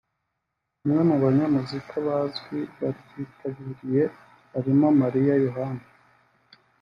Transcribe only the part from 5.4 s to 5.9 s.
Yohana